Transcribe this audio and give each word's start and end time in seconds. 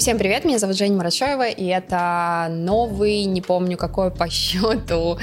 Всем 0.00 0.16
привет, 0.16 0.46
меня 0.46 0.58
зовут 0.58 0.78
Женя 0.78 0.96
Марачева, 0.96 1.46
и 1.46 1.66
это 1.66 2.46
новый, 2.48 3.24
не 3.26 3.42
помню 3.42 3.76
какой 3.76 4.10
по 4.10 4.28
счету, 4.30 5.18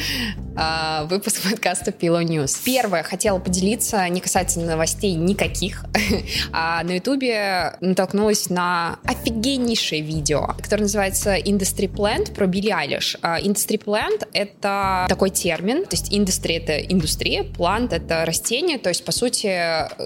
выпуск 0.58 1.44
подкаста 1.44 1.92
Pillow 1.92 2.24
News. 2.24 2.60
Первое, 2.66 3.04
хотела 3.04 3.38
поделиться, 3.38 4.08
не 4.10 4.20
касается 4.20 4.60
новостей 4.60 5.14
никаких, 5.14 5.86
а 6.52 6.84
на 6.84 6.96
ютубе 6.96 7.78
натолкнулась 7.80 8.50
на 8.50 8.98
офигеннейшее 9.04 10.02
видео, 10.02 10.56
которое 10.60 10.84
называется 10.84 11.36
Industry 11.38 11.88
Plant 11.88 12.34
про 12.34 12.48
Билли 12.48 12.72
Айлиш. 12.72 13.18
А, 13.22 13.40
Industry 13.40 13.80
Plant— 13.84 14.28
это 14.34 15.06
такой 15.08 15.30
термин, 15.30 15.86
то 15.86 15.96
есть 15.96 16.12
industry— 16.12 16.58
это 16.58 16.80
индустрия, 16.80 17.44
plant— 17.44 17.90
это 17.94 18.26
растение, 18.26 18.80
то 18.80 18.90
есть, 18.90 19.06
по 19.06 19.12
сути, 19.12 19.48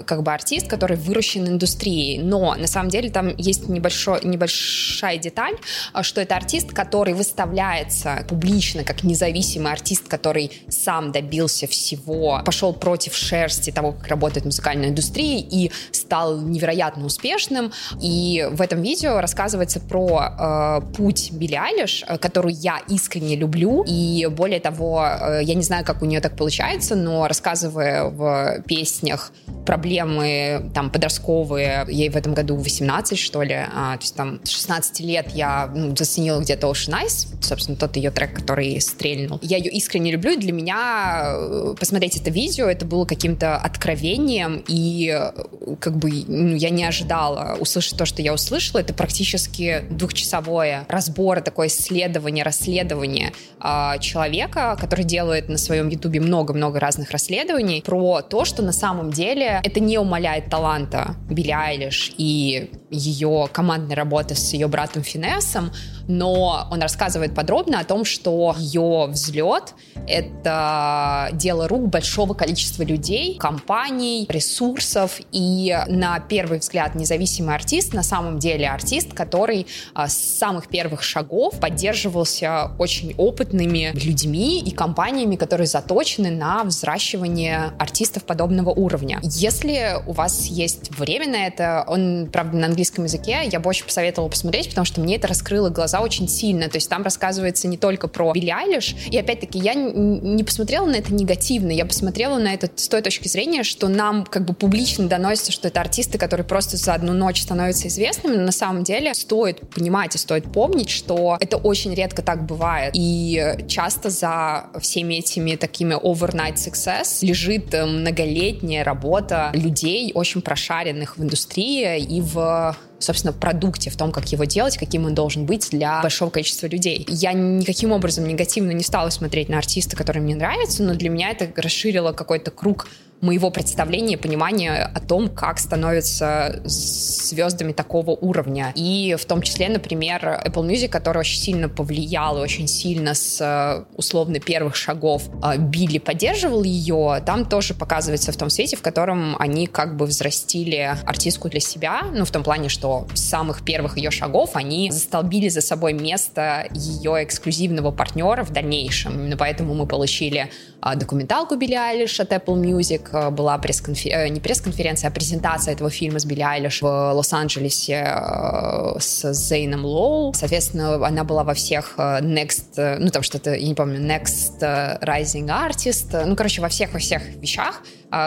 как 0.04 0.22
бы 0.22 0.32
артист, 0.34 0.68
который 0.68 0.98
выращен 0.98 1.48
индустрией, 1.48 2.18
но 2.18 2.54
на 2.56 2.66
самом 2.66 2.90
деле 2.90 3.08
там 3.08 3.34
есть 3.38 3.68
небольшой, 3.68 4.20
небольшая 4.22 5.16
деталь, 5.16 5.56
что 6.02 6.20
это 6.20 6.36
артист, 6.36 6.72
который 6.72 7.14
выставляется 7.14 8.26
публично 8.28 8.84
как 8.84 9.02
независимый 9.02 9.72
артист, 9.72 10.08
который 10.08 10.41
который 10.42 10.50
сам 10.68 11.12
добился 11.12 11.66
всего, 11.66 12.40
пошел 12.44 12.72
против 12.72 13.14
шерсти 13.14 13.70
того, 13.70 13.92
как 13.92 14.08
работает 14.08 14.44
музыкальная 14.44 14.88
индустрия 14.88 15.38
и 15.38 15.70
стал 16.12 16.42
невероятно 16.42 17.06
успешным. 17.06 17.72
И 17.98 18.46
в 18.50 18.60
этом 18.60 18.82
видео 18.82 19.18
рассказывается 19.22 19.80
про 19.80 20.82
э, 20.84 20.94
путь 20.94 21.32
Билли 21.32 21.54
Айлиш, 21.54 22.04
э, 22.06 22.18
которую 22.18 22.54
я 22.54 22.80
искренне 22.86 23.34
люблю. 23.34 23.82
И 23.88 24.28
более 24.30 24.60
того, 24.60 25.06
э, 25.06 25.40
я 25.42 25.54
не 25.54 25.62
знаю, 25.62 25.86
как 25.86 26.02
у 26.02 26.04
нее 26.04 26.20
так 26.20 26.36
получается, 26.36 26.96
но 26.96 27.26
рассказывая 27.26 28.10
в 28.10 28.62
песнях 28.66 29.32
проблемы 29.64 30.70
там 30.74 30.90
подростковые, 30.90 31.86
ей 31.88 32.10
в 32.10 32.16
этом 32.16 32.34
году 32.34 32.56
18, 32.56 33.18
что 33.18 33.42
ли, 33.42 33.54
а, 33.54 33.96
то 33.96 34.02
есть 34.02 34.14
там 34.14 34.40
с 34.44 34.50
16 34.50 35.00
лет 35.00 35.30
я 35.34 35.70
ну, 35.74 35.96
заценила 35.96 36.40
где-то 36.40 36.66
Ocean 36.66 37.02
Eyes, 37.02 37.28
собственно, 37.40 37.76
тот 37.76 37.96
ее 37.96 38.10
трек, 38.10 38.34
который 38.34 38.80
стрельнул. 38.80 39.38
Я 39.42 39.56
ее 39.56 39.70
искренне 39.70 40.12
люблю, 40.12 40.32
и 40.32 40.36
для 40.36 40.52
меня 40.52 41.36
э, 41.36 41.74
посмотреть 41.78 42.16
это 42.16 42.30
видео, 42.30 42.66
это 42.66 42.84
было 42.84 43.04
каким-то 43.04 43.56
откровением, 43.56 44.62
и 44.68 45.08
э, 45.08 45.76
как 45.80 45.96
бы 45.96 46.01
ну, 46.06 46.54
я 46.54 46.70
не 46.70 46.84
ожидала 46.84 47.56
услышать 47.60 47.96
то, 47.96 48.06
что 48.06 48.22
я 48.22 48.32
услышала. 48.34 48.80
Это 48.80 48.94
практически 48.94 49.84
двухчасовое 49.90 50.86
разбор, 50.88 51.40
такое 51.40 51.68
исследование, 51.68 52.44
расследование 52.44 53.32
э, 53.60 53.98
человека, 54.00 54.76
который 54.80 55.04
делает 55.04 55.48
на 55.48 55.58
своем 55.58 55.88
ютубе 55.88 56.20
много-много 56.20 56.80
разных 56.80 57.10
расследований 57.10 57.82
про 57.84 58.22
то, 58.22 58.44
что 58.44 58.62
на 58.62 58.72
самом 58.72 59.10
деле 59.10 59.60
это 59.62 59.80
не 59.80 59.98
умаляет 59.98 60.50
таланта 60.50 61.16
Билли 61.28 61.50
Айлиш 61.50 62.12
и 62.16 62.70
ее 62.92 63.48
командной 63.52 63.96
работы 63.96 64.34
с 64.34 64.52
ее 64.52 64.68
братом 64.68 65.02
Финессом, 65.02 65.72
но 66.08 66.68
он 66.70 66.80
рассказывает 66.80 67.34
подробно 67.34 67.80
о 67.80 67.84
том, 67.84 68.04
что 68.04 68.54
ее 68.58 69.06
взлет— 69.08 69.74
это 70.06 71.30
дело 71.32 71.68
рук 71.68 71.88
большого 71.88 72.34
количества 72.34 72.82
людей, 72.82 73.36
компаний, 73.38 74.26
ресурсов, 74.28 75.20
и 75.30 75.76
на 75.88 76.20
первый 76.20 76.58
взгляд 76.58 76.94
независимый 76.94 77.54
артист 77.54 77.94
на 77.94 78.02
самом 78.02 78.38
деле 78.38 78.68
артист, 78.68 79.14
который 79.14 79.66
а, 79.94 80.08
с 80.08 80.16
самых 80.16 80.68
первых 80.68 81.02
шагов 81.02 81.58
поддерживался 81.60 82.72
очень 82.78 83.14
опытными 83.16 83.92
людьми 83.94 84.60
и 84.60 84.70
компаниями, 84.70 85.36
которые 85.36 85.66
заточены 85.66 86.30
на 86.30 86.64
взращивание 86.64 87.72
артистов 87.78 88.24
подобного 88.24 88.70
уровня. 88.70 89.20
Если 89.22 89.96
у 90.06 90.12
вас 90.12 90.46
есть 90.46 90.90
время 90.98 91.28
на 91.28 91.46
это, 91.46 91.84
он, 91.86 92.28
правда, 92.32 92.56
на 92.58 92.66
английском 92.66 92.81
языке, 93.04 93.40
я 93.50 93.60
бы 93.60 93.68
очень 93.68 93.84
посоветовала 93.84 94.28
посмотреть, 94.28 94.68
потому 94.68 94.84
что 94.84 95.00
мне 95.00 95.16
это 95.16 95.28
раскрыло 95.28 95.68
глаза 95.70 96.00
очень 96.00 96.28
сильно. 96.28 96.68
То 96.68 96.76
есть 96.76 96.88
там 96.88 97.02
рассказывается 97.02 97.68
не 97.68 97.76
только 97.76 98.08
про 98.08 98.32
Билли 98.32 98.50
Айлиш, 98.50 98.94
и 99.10 99.16
опять-таки 99.16 99.58
я 99.58 99.74
не 99.74 100.44
посмотрела 100.44 100.86
на 100.86 100.96
это 100.96 101.12
негативно, 101.14 101.70
я 101.70 101.86
посмотрела 101.86 102.38
на 102.38 102.52
это 102.54 102.68
с 102.74 102.88
той 102.88 103.02
точки 103.02 103.28
зрения, 103.28 103.62
что 103.62 103.88
нам 103.88 104.24
как 104.24 104.44
бы 104.44 104.54
публично 104.54 105.08
доносится, 105.08 105.52
что 105.52 105.68
это 105.68 105.80
артисты, 105.80 106.18
которые 106.18 106.46
просто 106.46 106.76
за 106.76 106.94
одну 106.94 107.12
ночь 107.12 107.42
становятся 107.42 107.88
известными, 107.88 108.36
но 108.36 108.42
на 108.42 108.52
самом 108.52 108.84
деле 108.84 109.14
стоит 109.14 109.60
понимать 109.70 110.14
и 110.14 110.18
стоит 110.18 110.50
помнить, 110.52 110.90
что 110.90 111.36
это 111.40 111.56
очень 111.56 111.94
редко 111.94 112.22
так 112.22 112.46
бывает. 112.46 112.92
И 112.94 113.56
часто 113.68 114.10
за 114.10 114.66
всеми 114.80 115.14
этими 115.14 115.56
такими 115.56 115.94
overnight 115.94 116.56
success 116.56 117.18
лежит 117.22 117.72
э, 117.74 117.84
многолетняя 117.86 118.84
работа 118.84 119.50
людей, 119.54 120.12
очень 120.14 120.42
прошаренных 120.42 121.16
в 121.16 121.22
индустрии 121.22 122.00
и 122.00 122.20
в 122.20 122.71
Bye. 122.72 122.91
Собственно, 123.02 123.32
продукте, 123.32 123.90
в 123.90 123.96
том, 123.96 124.12
как 124.12 124.28
его 124.32 124.44
делать, 124.44 124.76
каким 124.76 125.06
он 125.06 125.14
должен 125.14 125.46
быть 125.46 125.70
для 125.70 126.02
большого 126.02 126.30
количества 126.30 126.66
людей. 126.66 127.04
Я 127.08 127.32
никаким 127.32 127.92
образом 127.92 128.26
негативно 128.26 128.72
не 128.72 128.82
стала 128.82 129.10
смотреть 129.10 129.48
на 129.48 129.58
артиста, 129.58 129.96
который 129.96 130.22
мне 130.22 130.34
нравится, 130.34 130.82
но 130.82 130.94
для 130.94 131.10
меня 131.10 131.30
это 131.30 131.48
расширило 131.60 132.12
какой-то 132.12 132.50
круг 132.50 132.86
моего 133.22 133.50
представления 133.50 134.14
и 134.14 134.16
понимания 134.16 134.90
о 134.92 135.00
том, 135.00 135.28
как 135.28 135.58
становятся 135.60 136.60
звездами 136.64 137.72
такого 137.72 138.10
уровня. 138.10 138.72
И 138.74 139.16
в 139.18 139.24
том 139.24 139.42
числе, 139.42 139.68
например, 139.68 140.42
Apple 140.44 140.68
Music, 140.68 140.88
который 140.88 141.18
очень 141.18 141.38
сильно 141.38 141.68
повлиял 141.68 142.38
и 142.38 142.40
очень 142.40 142.66
сильно 142.66 143.14
с 143.14 143.40
э, 143.40 143.84
условно 143.96 144.40
первых 144.40 144.74
шагов 144.74 145.22
э, 145.42 145.56
Билли 145.56 145.98
поддерживал 145.98 146.64
ее, 146.64 147.22
там 147.24 147.46
тоже 147.46 147.74
показывается 147.74 148.32
в 148.32 148.36
том 148.36 148.50
свете, 148.50 148.76
в 148.76 148.82
котором 148.82 149.36
они 149.38 149.68
как 149.68 149.96
бы 149.96 150.06
взрастили 150.06 150.96
артистку 151.06 151.48
для 151.48 151.60
себя, 151.60 152.02
ну, 152.12 152.24
в 152.24 152.30
том 152.32 152.42
плане, 152.42 152.68
что 152.68 152.91
с 153.14 153.20
самых 153.20 153.64
первых 153.64 153.96
ее 153.96 154.10
шагов 154.10 154.50
они 154.54 154.90
застолбили 154.90 155.48
за 155.48 155.60
собой 155.60 155.92
место 155.92 156.66
ее 156.74 157.22
эксклюзивного 157.24 157.92
партнера 157.92 158.42
в 158.44 158.50
дальнейшем. 158.50 159.14
Именно 159.14 159.36
поэтому 159.36 159.74
мы 159.74 159.86
получили 159.86 160.50
э, 160.82 160.96
документалку 160.96 161.56
Билли 161.56 161.74
Айлиш 161.74 162.20
от 162.20 162.32
Apple 162.32 162.60
Music, 162.60 163.12
Э, 163.12 163.30
была 163.30 163.58
пресс-конференция, 163.58 164.26
э, 164.26 164.28
не 164.28 164.40
пресс-конференция, 164.40 165.08
а 165.08 165.10
презентация 165.12 165.74
этого 165.74 165.90
фильма 165.90 166.18
с 166.18 166.24
Билли 166.24 166.42
Айлиш 166.42 166.82
в 166.82 166.86
Лос-Анджелесе 166.86 168.04
э, 168.06 168.98
с 168.98 169.32
Зейном 169.32 169.84
Лоу. 169.84 170.32
Соответственно, 170.34 171.06
она 171.06 171.24
была 171.24 171.44
во 171.44 171.54
всех 171.54 171.94
Next, 171.96 172.98
ну 172.98 173.10
там 173.10 173.22
что-то, 173.22 173.54
я 173.54 173.66
не 173.66 173.74
помню, 173.74 174.00
Next 174.00 174.60
Rising 174.60 175.48
Artist, 175.48 176.24
ну, 176.24 176.36
короче, 176.36 176.62
во 176.62 176.68
всех, 176.68 176.92
во 176.92 176.98
всех 176.98 177.22
вещах, 177.36 177.82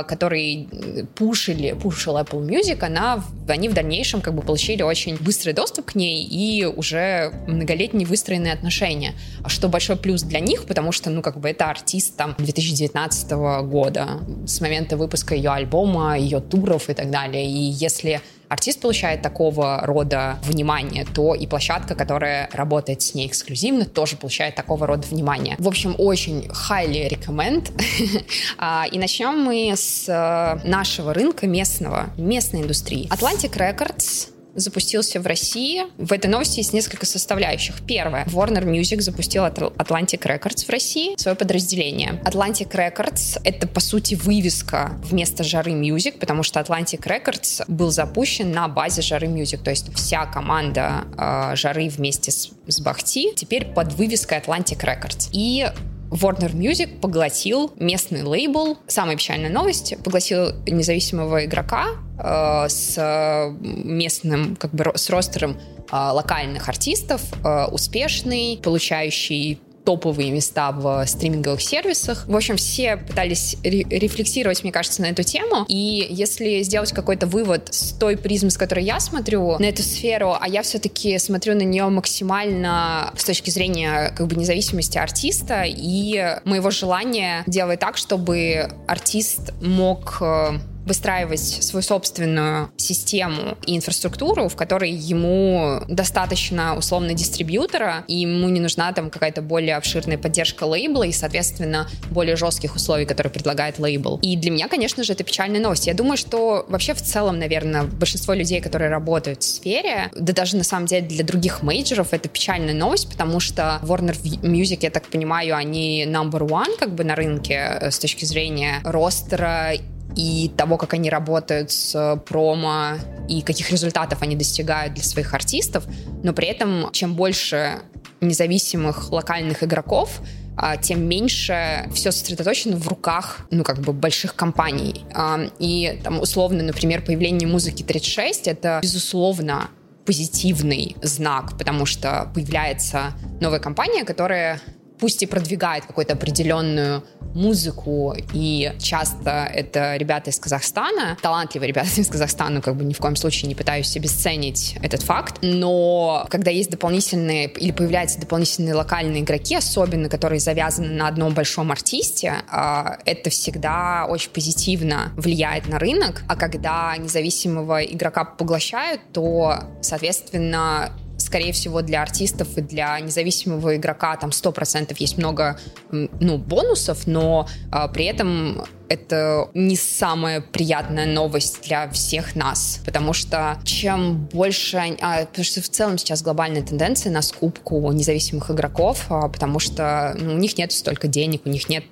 которые 0.07 0.67
пушили, 1.15 1.73
пушил 1.73 2.17
Apple 2.17 2.45
Music, 2.47 2.83
она, 2.83 3.23
они 3.47 3.69
в 3.69 3.73
дальнейшем 3.73 4.21
как 4.21 4.33
бы 4.33 4.41
получили 4.41 4.81
очень 4.81 5.15
быстрый 5.17 5.53
доступ 5.53 5.91
к 5.91 5.95
ней 5.95 6.23
и 6.23 6.65
уже 6.65 7.31
многолетние 7.47 8.07
выстроенные 8.07 8.53
отношения, 8.53 9.13
что 9.47 9.69
большой 9.69 9.95
плюс 9.95 10.23
для 10.23 10.39
них, 10.39 10.65
потому 10.65 10.91
что, 10.91 11.09
ну, 11.09 11.21
как 11.21 11.39
бы 11.39 11.49
это 11.49 11.69
артист 11.69 12.17
там 12.17 12.35
2019 12.37 13.31
года 13.67 14.21
с 14.47 14.59
момента 14.61 14.97
выпуска 14.97 15.35
ее 15.35 15.51
альбома, 15.51 16.17
ее 16.17 16.39
туров 16.39 16.89
и 16.89 16.93
так 16.93 17.11
далее. 17.11 17.45
И 17.45 17.59
если 17.59 18.21
артист 18.49 18.81
получает 18.81 19.21
такого 19.21 19.81
рода 19.83 20.39
внимание, 20.43 21.05
то 21.05 21.33
и 21.33 21.47
площадка, 21.47 21.95
которая 21.95 22.49
работает 22.51 23.01
с 23.01 23.13
ней 23.13 23.27
эксклюзивно, 23.27 23.85
тоже 23.85 24.17
получает 24.17 24.55
такого 24.55 24.87
рода 24.87 25.07
внимание. 25.07 25.55
В 25.59 25.67
общем, 25.67 25.95
очень 25.97 26.47
highly 26.47 27.09
recommend. 27.09 27.71
А, 28.57 28.85
и 28.91 28.97
начнем 28.97 29.39
мы 29.39 29.73
с 29.75 30.07
э, 30.07 30.67
нашего 30.67 31.13
рынка 31.13 31.47
местного, 31.47 32.09
местной 32.17 32.61
индустрии. 32.61 33.09
Atlantic 33.09 33.57
Records 33.57 34.29
запустился 34.55 35.19
в 35.19 35.27
России. 35.27 35.83
В 35.97 36.13
этой 36.13 36.27
новости 36.27 36.59
есть 36.59 36.73
несколько 36.73 37.05
составляющих. 37.05 37.75
Первое. 37.87 38.25
Warner 38.25 38.63
Music 38.63 39.01
запустил 39.01 39.45
Atlantic 39.45 40.21
Records 40.21 40.65
в 40.65 40.69
России, 40.69 41.15
свое 41.17 41.35
подразделение. 41.35 42.21
Atlantic 42.23 42.71
Records— 42.71 43.39
это, 43.43 43.67
по 43.67 43.79
сути, 43.79 44.15
вывеска 44.15 44.99
вместо 45.03 45.43
Жары 45.43 45.71
Music, 45.71 46.17
потому 46.19 46.43
что 46.43 46.59
Atlantic 46.59 47.01
Records 47.01 47.63
был 47.67 47.91
запущен 47.91 48.51
на 48.51 48.67
базе 48.67 49.01
Жары 49.01 49.27
Music. 49.27 49.57
То 49.63 49.69
есть 49.69 49.93
вся 49.93 50.25
команда 50.25 51.05
э, 51.17 51.55
Жары 51.55 51.89
вместе 51.89 52.31
с, 52.31 52.49
с 52.67 52.79
Бахти 52.79 53.33
теперь 53.35 53.65
под 53.65 53.93
вывеской 53.93 54.39
Atlantic 54.39 54.79
Records. 54.79 55.29
И 55.31 55.67
Warner 56.09 56.53
Music 56.53 56.99
поглотил 56.99 57.71
местный 57.77 58.23
лейбл. 58.23 58.77
Самая 58.87 59.15
печальная 59.15 59.49
новость. 59.49 59.95
Поглотил 60.03 60.51
независимого 60.65 61.45
игрока 61.45 61.87
э, 62.19 62.69
с 62.69 63.51
местным, 63.59 64.55
как 64.55 64.71
бы, 64.71 64.91
с 64.95 65.09
ростером 65.09 65.57
э, 65.91 65.95
локальных 65.95 66.69
артистов, 66.69 67.21
э, 67.43 67.65
успешный, 67.67 68.59
получающий 68.63 69.59
топовые 69.85 70.31
места 70.31 70.71
в 70.71 71.05
стриминговых 71.05 71.61
сервисах. 71.61 72.25
В 72.27 72.35
общем, 72.35 72.57
все 72.57 72.97
пытались 72.97 73.55
рефлексировать, 73.63 74.63
мне 74.63 74.71
кажется, 74.71 75.01
на 75.01 75.07
эту 75.07 75.23
тему. 75.23 75.65
И 75.67 76.07
если 76.09 76.61
сделать 76.63 76.91
какой-то 76.91 77.27
вывод 77.27 77.69
с 77.71 77.91
той 77.93 78.17
призмы, 78.17 78.49
с 78.49 78.57
которой 78.57 78.83
я 78.83 78.99
смотрю 78.99 79.57
на 79.59 79.65
эту 79.65 79.83
сферу, 79.83 80.35
а 80.39 80.47
я 80.47 80.63
все-таки 80.63 81.17
смотрю 81.19 81.55
на 81.55 81.61
нее 81.61 81.85
максимально 81.85 83.13
с 83.15 83.23
точки 83.23 83.49
зрения 83.49 84.11
как 84.17 84.27
бы 84.27 84.35
независимости 84.35 84.97
артиста 84.97 85.63
и 85.65 86.39
моего 86.43 86.71
желания 86.71 87.43
делать 87.47 87.79
так, 87.79 87.97
чтобы 87.97 88.69
артист 88.87 89.53
мог 89.61 90.17
э, 90.21 90.59
выстраивать 90.85 91.39
свою 91.39 91.83
собственную 91.83 92.69
систему 92.77 93.57
и 93.65 93.75
инфраструктуру, 93.75 94.47
в 94.47 94.55
которой 94.55 94.91
ему 94.91 95.81
достаточно 95.87 96.75
условно 96.77 97.13
дистрибьютора, 97.13 98.03
и 98.07 98.17
ему 98.17 98.49
не 98.49 98.59
нужна 98.59 98.91
там 98.93 99.09
какая-то 99.09 99.41
более 99.41 99.75
обширная 99.75 100.17
поддержка 100.17 100.63
лейбла 100.63 101.03
и, 101.03 101.11
соответственно, 101.11 101.87
более 102.11 102.35
жестких 102.35 102.75
условий, 102.75 103.05
которые 103.05 103.31
предлагает 103.31 103.79
лейбл. 103.79 104.19
И 104.21 104.35
для 104.37 104.51
меня, 104.51 104.67
конечно 104.67 105.03
же, 105.03 105.13
это 105.13 105.23
печальная 105.23 105.59
новость. 105.59 105.87
Я 105.87 105.93
думаю, 105.93 106.17
что 106.17 106.65
вообще 106.69 106.93
в 106.93 107.01
целом, 107.01 107.39
наверное, 107.39 107.83
большинство 107.83 108.33
людей, 108.33 108.61
которые 108.61 108.89
работают 108.89 109.41
в 109.41 109.45
сфере, 109.45 110.11
да 110.15 110.33
даже 110.33 110.57
на 110.57 110.63
самом 110.63 110.85
деле 110.85 111.07
для 111.07 111.23
других 111.23 111.63
мейджеров, 111.63 112.13
это 112.13 112.29
печальная 112.29 112.73
новость, 112.73 113.09
потому 113.09 113.39
что 113.39 113.79
Warner 113.83 114.15
Music, 114.41 114.79
я 114.81 114.91
так 114.91 115.07
понимаю, 115.07 115.55
они 115.55 116.05
number 116.05 116.41
one 116.41 116.77
как 116.77 116.93
бы 116.93 117.03
на 117.03 117.15
рынке 117.15 117.77
э, 117.81 117.91
с 117.91 117.99
точки 117.99 118.25
зрения 118.25 118.81
ростера 118.83 119.73
и 120.15 120.51
того, 120.55 120.77
как 120.77 120.93
они 120.93 121.09
работают 121.09 121.71
с 121.71 122.21
промо 122.25 122.97
и 123.27 123.41
каких 123.41 123.71
результатов 123.71 124.21
они 124.21 124.35
достигают 124.35 124.93
для 124.93 125.03
своих 125.03 125.33
артистов, 125.33 125.85
но 126.23 126.33
при 126.33 126.47
этом 126.47 126.89
чем 126.91 127.15
больше 127.15 127.81
независимых 128.21 129.11
локальных 129.11 129.63
игроков, 129.63 130.21
а, 130.57 130.77
тем 130.77 131.07
меньше 131.07 131.89
все 131.93 132.11
сосредоточено 132.11 132.77
в 132.77 132.87
руках, 132.87 133.41
ну, 133.51 133.63
как 133.63 133.79
бы, 133.79 133.91
больших 133.91 134.35
компаний. 134.35 135.03
А, 135.13 135.39
и, 135.59 135.99
там, 136.03 136.21
условно, 136.21 136.63
например, 136.63 137.03
появление 137.03 137.47
музыки 137.47 137.83
36— 137.83 138.47
это, 138.47 138.79
безусловно, 138.81 139.69
позитивный 140.05 140.95
знак, 141.01 141.57
потому 141.57 141.85
что 141.85 142.31
появляется 142.33 143.13
новая 143.41 143.59
компания, 143.59 144.05
которая 144.05 144.61
пусть 144.99 145.23
и 145.23 145.25
продвигает 145.25 145.85
какую-то 145.85 146.13
определенную 146.13 147.03
музыку, 147.33 148.15
и 148.33 148.73
часто 148.79 149.49
это 149.53 149.97
ребята 149.97 150.29
из 150.29 150.39
Казахстана, 150.39 151.17
талантливые 151.21 151.67
ребята 151.67 151.89
из 151.97 152.07
Казахстана, 152.07 152.61
как 152.61 152.75
бы 152.75 152.83
ни 152.83 152.93
в 152.93 152.99
коем 152.99 153.15
случае 153.15 153.49
не 153.49 153.55
пытаюсь 153.55 153.95
обесценить 153.95 154.77
этот 154.81 155.01
факт, 155.01 155.39
но 155.41 156.25
когда 156.29 156.51
есть 156.51 156.69
дополнительные 156.69 157.47
или 157.47 157.71
появляются 157.71 158.19
дополнительные 158.19 158.73
локальные 158.73 159.21
игроки, 159.21 159.55
особенно 159.55 160.09
которые 160.09 160.39
завязаны 160.39 160.93
на 160.93 161.07
одном 161.07 161.33
большом 161.33 161.71
артисте, 161.71 162.35
а, 162.49 162.97
это 163.05 163.29
всегда 163.29 164.05
очень 164.07 164.31
позитивно 164.31 165.11
влияет 165.17 165.67
на 165.67 165.79
рынок, 165.79 166.23
а 166.27 166.35
когда 166.35 166.95
независимого 166.97 167.83
игрока 167.83 168.23
поглощают, 168.23 169.01
то, 169.11 169.63
соответственно, 169.81 170.91
скорее 171.25 171.51
всего, 171.51 171.81
для 171.81 172.01
артистов 172.01 172.57
и 172.57 172.61
для 172.61 172.99
независимого 172.99 173.75
игрока 173.75 174.15
там 174.15 174.29
100% 174.29 174.95
есть 174.99 175.17
много 175.17 175.59
ну, 175.91 176.37
бонусов, 176.37 177.07
но 177.07 177.47
а, 177.71 177.87
при 177.87 178.05
этом 178.05 178.63
это 178.89 179.49
не 179.53 179.75
самая 179.75 180.41
приятная 180.41 181.05
новость 181.05 181.61
для 181.63 181.89
всех 181.89 182.35
нас, 182.35 182.81
потому 182.85 183.13
что 183.13 183.57
чем 183.63 184.25
больше... 184.27 184.97
А, 185.01 185.25
потому 185.25 185.45
что 185.45 185.61
в 185.61 185.69
целом 185.69 185.97
сейчас 185.97 186.21
глобальная 186.21 186.61
тенденция 186.61 187.11
на 187.11 187.21
скупку 187.21 187.91
независимых 187.91 188.51
игроков, 188.51 189.05
а, 189.09 189.27
потому 189.29 189.59
что 189.59 190.15
ну, 190.19 190.33
у 190.33 190.37
них 190.37 190.57
нет 190.57 190.71
столько 190.71 191.07
денег, 191.07 191.41
у 191.45 191.49
них 191.49 191.69
нет 191.69 191.85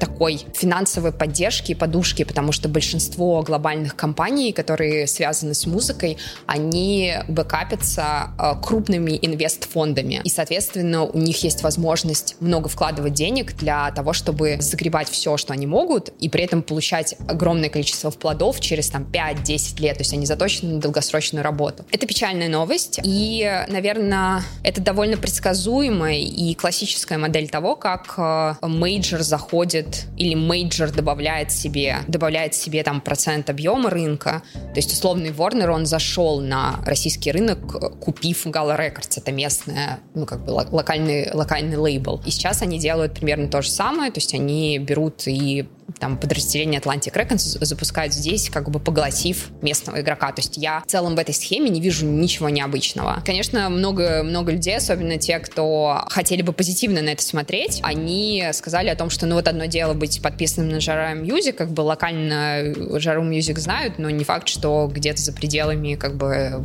такой 0.00 0.40
финансовой 0.54 1.12
поддержки 1.12 1.72
и 1.72 1.74
подушки, 1.74 2.24
потому 2.24 2.52
что 2.52 2.68
большинство 2.68 3.42
глобальных 3.42 3.96
компаний, 3.96 4.52
которые 4.52 5.06
связаны 5.06 5.54
с 5.54 5.66
музыкой, 5.66 6.18
они 6.46 7.14
бэкапятся 7.28 8.30
а, 8.38 8.54
крупными 8.54 9.18
инвестфондами. 9.20 10.20
И, 10.24 10.28
соответственно, 10.28 11.04
у 11.04 11.18
них 11.18 11.42
есть 11.42 11.62
возможность 11.62 12.36
много 12.40 12.68
вкладывать 12.68 13.14
денег 13.14 13.56
для 13.56 13.90
того, 13.90 14.12
чтобы 14.12 14.56
загребать 14.60 15.08
все, 15.08 15.36
что 15.36 15.52
они 15.52 15.66
могут, 15.66 16.12
и 16.24 16.28
при 16.30 16.42
этом 16.42 16.62
получать 16.62 17.16
огромное 17.28 17.68
количество 17.68 18.10
плодов 18.10 18.58
через 18.58 18.88
там 18.88 19.06
5-10 19.12 19.82
лет. 19.82 19.98
То 19.98 20.00
есть 20.00 20.14
они 20.14 20.24
заточены 20.24 20.74
на 20.74 20.80
долгосрочную 20.80 21.44
работу. 21.44 21.84
Это 21.92 22.06
печальная 22.06 22.48
новость. 22.48 22.98
И, 23.04 23.46
наверное, 23.68 24.42
это 24.62 24.80
довольно 24.80 25.18
предсказуемая 25.18 26.16
и 26.16 26.54
классическая 26.54 27.18
модель 27.18 27.50
того, 27.50 27.76
как 27.76 28.14
э, 28.16 28.54
major 28.66 29.20
заходит 29.20 30.06
или 30.16 30.34
major 30.34 30.92
добавляет 30.92 31.52
себе, 31.52 31.98
добавляет 32.08 32.54
себе 32.54 32.82
там 32.82 33.02
процент 33.02 33.50
объема 33.50 33.90
рынка. 33.90 34.42
То 34.54 34.76
есть 34.76 34.94
условный 34.94 35.28
Warner, 35.28 35.68
он 35.68 35.84
зашел 35.84 36.40
на 36.40 36.80
российский 36.86 37.32
рынок, 37.32 37.98
купив 38.00 38.46
Gala 38.46 38.78
Records, 38.78 39.18
это 39.18 39.30
местная, 39.30 40.00
ну 40.14 40.24
как 40.24 40.42
бы 40.42 40.52
локальный, 40.52 41.30
локальный 41.34 41.76
лейбл. 41.76 42.22
И 42.24 42.30
сейчас 42.30 42.62
они 42.62 42.78
делают 42.78 43.12
примерно 43.12 43.48
то 43.48 43.60
же 43.60 43.68
самое, 43.68 44.10
то 44.10 44.20
есть 44.20 44.32
они 44.32 44.78
берут 44.78 45.24
и 45.26 45.68
там 45.98 46.18
подразделение 46.18 46.80
Atlantic 46.80 47.14
Records 47.14 47.64
запускают 47.64 48.12
здесь, 48.12 48.50
как 48.50 48.70
бы 48.70 48.80
поглотив 48.80 49.50
местного 49.62 50.00
игрока. 50.00 50.32
То 50.32 50.40
есть 50.40 50.56
я 50.56 50.80
в 50.80 50.86
целом 50.86 51.16
в 51.16 51.18
этой 51.18 51.34
схеме 51.34 51.70
не 51.70 51.80
вижу 51.80 52.06
ничего 52.06 52.48
необычного. 52.48 53.22
Конечно, 53.24 53.68
много, 53.68 54.22
много 54.22 54.52
людей, 54.52 54.76
особенно 54.76 55.18
те, 55.18 55.38
кто 55.38 56.04
хотели 56.08 56.42
бы 56.42 56.52
позитивно 56.52 57.02
на 57.02 57.10
это 57.10 57.22
смотреть, 57.22 57.80
они 57.82 58.48
сказали 58.52 58.88
о 58.88 58.96
том, 58.96 59.10
что 59.10 59.26
ну 59.26 59.34
вот 59.34 59.48
одно 59.48 59.66
дело 59.66 59.94
быть 59.94 60.22
подписанным 60.22 60.70
на 60.70 60.76
Zhara 60.76 61.20
Music, 61.20 61.52
как 61.52 61.70
бы 61.70 61.82
локально 61.82 62.72
Zhara 62.72 63.22
Music 63.22 63.58
знают, 63.58 63.98
но 63.98 64.10
не 64.10 64.24
факт, 64.24 64.48
что 64.48 64.90
где-то 64.92 65.20
за 65.20 65.32
пределами 65.32 65.94
как 65.94 66.16
бы 66.16 66.64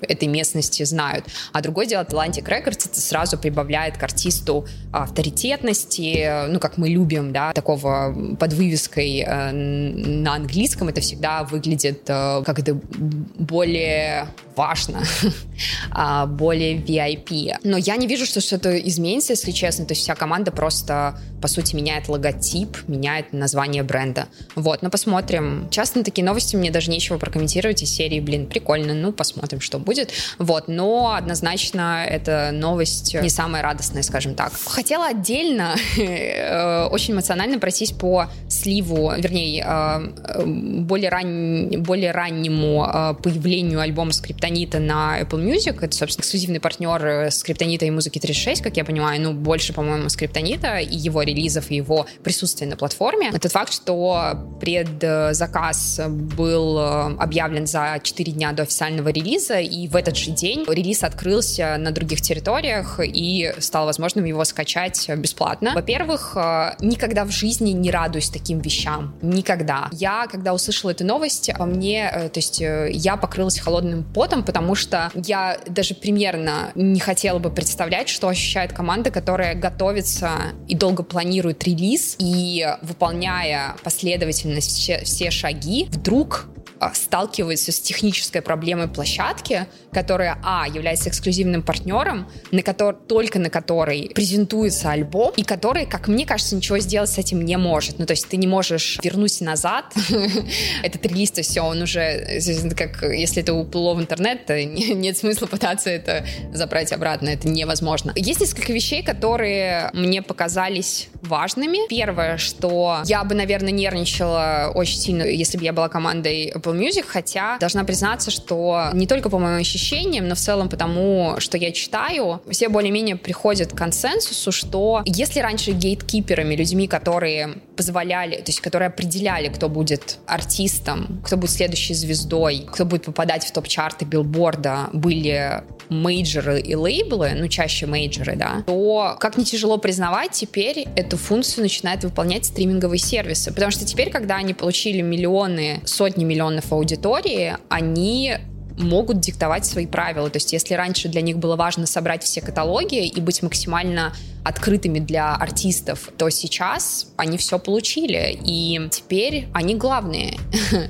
этой 0.00 0.28
местности 0.28 0.82
знают. 0.82 1.26
А 1.52 1.60
другое 1.60 1.86
дело 1.86 2.02
Atlantic 2.02 2.44
Records, 2.44 2.90
это 2.90 3.00
сразу 3.00 3.38
прибавляет 3.38 3.96
к 3.96 4.02
артисту 4.02 4.66
авторитетности, 4.92 6.48
ну 6.48 6.60
как 6.60 6.78
мы 6.78 6.88
любим, 6.88 7.32
да, 7.32 7.52
такого 7.52 8.36
под 8.38 8.52
вывеской 8.58 9.24
э, 9.26 9.52
на 9.52 10.34
английском 10.34 10.88
это 10.88 11.00
всегда 11.00 11.44
выглядит 11.44 12.02
э, 12.08 12.42
как 12.44 12.58
это 12.58 12.74
более 12.74 14.28
важно, 14.58 15.04
а, 15.92 16.26
более 16.26 16.76
VIP. 16.76 17.54
Но 17.62 17.76
я 17.76 17.96
не 17.96 18.08
вижу, 18.08 18.26
что 18.26 18.40
что-то 18.40 18.76
изменится, 18.76 19.32
если 19.32 19.52
честно. 19.52 19.86
То 19.86 19.92
есть 19.92 20.02
вся 20.02 20.16
команда 20.16 20.50
просто, 20.50 21.16
по 21.40 21.46
сути, 21.46 21.76
меняет 21.76 22.08
логотип, 22.08 22.76
меняет 22.88 23.32
название 23.32 23.84
бренда. 23.84 24.26
Вот, 24.56 24.82
но 24.82 24.90
посмотрим. 24.90 25.68
Часто 25.70 25.98
на 25.98 26.04
такие 26.04 26.24
новости 26.24 26.56
мне 26.56 26.72
даже 26.72 26.90
нечего 26.90 27.18
прокомментировать 27.18 27.82
из 27.84 27.90
серии, 27.90 28.18
блин, 28.18 28.46
прикольно, 28.48 28.94
ну, 28.94 29.12
посмотрим, 29.12 29.60
что 29.60 29.78
будет. 29.78 30.10
Вот, 30.38 30.66
но 30.66 31.14
однозначно 31.14 32.04
эта 32.04 32.50
новость 32.52 33.14
не 33.14 33.30
самая 33.30 33.62
радостная, 33.62 34.02
скажем 34.02 34.34
так. 34.34 34.52
Хотела 34.66 35.06
отдельно 35.06 35.76
э, 35.96 36.86
очень 36.86 37.14
эмоционально 37.14 37.60
пройтись 37.60 37.92
по 37.92 38.28
сливу, 38.68 39.12
вернее, 39.16 39.64
э, 39.66 40.44
более, 40.44 41.10
ран... 41.10 41.82
более 41.82 42.12
раннему 42.12 42.86
э, 42.86 43.14
появлению 43.22 43.80
альбома 43.80 44.12
Скриптонита 44.12 44.78
на 44.78 45.20
Apple 45.20 45.42
Music. 45.42 45.78
Это, 45.80 45.96
собственно, 45.96 46.22
эксклюзивный 46.22 46.60
партнер 46.60 47.04
э, 47.04 47.30
Скриптонита 47.30 47.86
и 47.86 47.90
музыки 47.90 48.18
36, 48.18 48.62
как 48.62 48.76
я 48.76 48.84
понимаю, 48.84 49.20
ну, 49.22 49.32
больше, 49.32 49.72
по-моему, 49.72 50.08
Скриптонита 50.08 50.78
и 50.78 50.96
его 50.96 51.22
релизов, 51.22 51.70
и 51.70 51.76
его 51.76 52.06
присутствия 52.22 52.66
на 52.66 52.76
платформе. 52.76 53.30
Этот 53.32 53.52
факт, 53.52 53.72
что 53.72 54.38
предзаказ 54.60 56.00
был 56.08 56.78
объявлен 56.78 57.66
за 57.66 58.00
4 58.02 58.32
дня 58.32 58.52
до 58.52 58.64
официального 58.64 59.08
релиза, 59.08 59.60
и 59.60 59.88
в 59.88 59.96
этот 59.96 60.16
же 60.16 60.30
день 60.30 60.64
релиз 60.68 61.04
открылся 61.04 61.76
на 61.78 61.90
других 61.90 62.20
территориях, 62.20 63.00
и 63.02 63.52
стало 63.58 63.86
возможным 63.86 64.24
его 64.24 64.44
скачать 64.44 65.08
бесплатно. 65.16 65.72
Во-первых, 65.74 66.36
никогда 66.80 67.24
в 67.24 67.30
жизни 67.30 67.70
не 67.70 67.90
радуюсь 67.90 68.28
таким 68.28 68.57
вещам. 68.60 69.14
Никогда. 69.22 69.88
Я, 69.92 70.26
когда 70.26 70.54
услышала 70.54 70.90
эту 70.90 71.04
новость, 71.04 71.50
по 71.56 71.64
мне, 71.64 72.10
э, 72.12 72.28
то 72.28 72.38
есть 72.38 72.60
э, 72.60 72.88
я 72.92 73.16
покрылась 73.16 73.58
холодным 73.58 74.04
потом, 74.14 74.42
потому 74.42 74.74
что 74.74 75.10
я 75.14 75.58
даже 75.66 75.94
примерно 75.94 76.72
не 76.74 77.00
хотела 77.00 77.38
бы 77.38 77.50
представлять, 77.50 78.08
что 78.08 78.28
ощущает 78.28 78.72
команда, 78.72 79.10
которая 79.10 79.54
готовится 79.54 80.30
и 80.66 80.74
долго 80.74 81.02
планирует 81.02 81.64
релиз, 81.64 82.16
и 82.18 82.66
выполняя 82.82 83.76
последовательность 83.82 84.76
все, 84.76 85.04
все 85.04 85.30
шаги, 85.30 85.88
вдруг 85.90 86.46
сталкивается 86.94 87.72
с 87.72 87.80
технической 87.80 88.42
проблемой 88.42 88.88
площадки, 88.88 89.66
которая, 89.92 90.38
а, 90.42 90.66
является 90.68 91.08
эксклюзивным 91.08 91.62
партнером, 91.62 92.28
на 92.50 92.62
который, 92.62 92.96
только 93.06 93.38
на 93.38 93.50
которой 93.50 94.10
презентуется 94.14 94.90
альбом, 94.90 95.32
и 95.36 95.42
который, 95.42 95.86
как 95.86 96.08
мне 96.08 96.26
кажется, 96.26 96.56
ничего 96.56 96.78
сделать 96.78 97.10
с 97.10 97.18
этим 97.18 97.44
не 97.44 97.56
может. 97.56 97.98
Ну, 97.98 98.06
то 98.06 98.12
есть 98.12 98.28
ты 98.28 98.36
не 98.36 98.46
можешь 98.46 98.98
вернуть 99.02 99.40
назад 99.40 99.94
этот 100.82 101.04
релиз, 101.06 101.30
то 101.32 101.42
все, 101.42 101.62
он 101.62 101.82
уже, 101.82 102.40
как 102.76 103.02
если 103.02 103.42
это 103.42 103.54
уплыло 103.54 103.94
в 103.94 104.00
интернет, 104.00 104.46
то 104.46 104.62
нет 104.64 105.16
смысла 105.16 105.46
пытаться 105.46 105.90
это 105.90 106.24
забрать 106.52 106.92
обратно, 106.92 107.28
это 107.28 107.48
невозможно. 107.48 108.12
Есть 108.14 108.40
несколько 108.40 108.72
вещей, 108.72 109.02
которые 109.02 109.90
мне 109.92 110.22
показались 110.22 111.08
важными. 111.22 111.88
Первое, 111.88 112.36
что 112.38 113.02
я 113.06 113.24
бы, 113.24 113.34
наверное, 113.34 113.72
нервничала 113.72 114.72
очень 114.74 114.98
сильно, 114.98 115.22
если 115.22 115.58
бы 115.58 115.64
я 115.64 115.72
была 115.72 115.88
командой 115.88 116.52
Apple 116.68 116.78
Music, 116.78 117.04
хотя 117.06 117.58
должна 117.58 117.84
признаться, 117.84 118.30
что 118.30 118.90
не 118.92 119.06
только 119.06 119.30
по 119.30 119.38
моим 119.38 119.60
ощущениям, 119.60 120.28
но 120.28 120.34
в 120.34 120.38
целом 120.38 120.68
потому, 120.68 121.36
что 121.38 121.56
я 121.56 121.72
читаю, 121.72 122.40
все 122.50 122.68
более-менее 122.68 123.16
приходят 123.16 123.72
к 123.72 123.76
консенсусу, 123.76 124.52
что 124.52 125.02
если 125.04 125.40
раньше 125.40 125.72
гейткиперами, 125.72 126.54
людьми, 126.54 126.88
которые 126.88 127.54
позволяли, 127.76 128.36
то 128.36 128.48
есть 128.48 128.60
которые 128.60 128.88
определяли, 128.88 129.48
кто 129.48 129.68
будет 129.68 130.18
артистом, 130.26 131.20
кто 131.24 131.36
будет 131.36 131.50
следующей 131.50 131.94
звездой, 131.94 132.66
кто 132.70 132.84
будет 132.84 133.04
попадать 133.04 133.44
в 133.44 133.52
топ-чарты 133.52 134.04
билборда, 134.04 134.90
были 134.92 135.62
мейджоры 135.88 136.60
и 136.60 136.74
лейблы, 136.74 137.32
ну, 137.36 137.48
чаще 137.48 137.86
мейджоры, 137.86 138.36
да, 138.36 138.62
то, 138.66 139.16
как 139.20 139.36
не 139.36 139.44
тяжело 139.44 139.78
признавать, 139.78 140.32
теперь 140.32 140.86
эту 140.96 141.16
функцию 141.16 141.62
начинают 141.62 142.04
выполнять 142.04 142.44
стриминговые 142.44 142.98
сервисы. 142.98 143.52
Потому 143.52 143.70
что 143.70 143.84
теперь, 143.84 144.10
когда 144.10 144.36
они 144.36 144.54
получили 144.54 145.00
миллионы, 145.00 145.80
сотни 145.84 146.24
миллионов 146.24 146.72
аудитории, 146.72 147.56
они 147.68 148.36
могут 148.78 149.20
диктовать 149.20 149.66
свои 149.66 149.86
правила. 149.86 150.30
То 150.30 150.36
есть 150.36 150.52
если 150.52 150.74
раньше 150.74 151.08
для 151.08 151.20
них 151.20 151.38
было 151.38 151.56
важно 151.56 151.86
собрать 151.86 152.22
все 152.22 152.40
каталоги 152.40 153.06
и 153.06 153.20
быть 153.20 153.42
максимально 153.42 154.12
открытыми 154.48 154.98
для 154.98 155.34
артистов, 155.34 156.10
то 156.16 156.30
сейчас 156.30 157.12
они 157.16 157.36
все 157.38 157.58
получили, 157.58 158.38
и 158.44 158.80
теперь 158.90 159.48
они 159.52 159.74
главные. 159.74 160.38